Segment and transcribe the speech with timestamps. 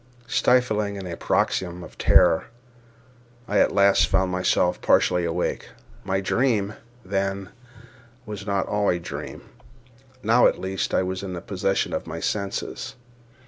[0.25, 2.45] Stifling in a paroxysm of terror,
[3.47, 5.69] I at last found myself partially awake.
[6.03, 6.73] My dream,
[7.05, 7.49] then,
[8.25, 9.43] was not all a dream.
[10.23, 12.95] Now, at least, I was in possession of my senses.